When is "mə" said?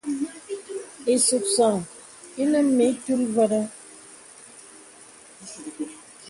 2.75-2.83